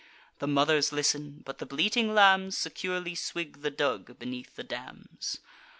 [0.39, 5.37] The mothers listen; but the bleating lambs Securely swig the dug, beneath the dams.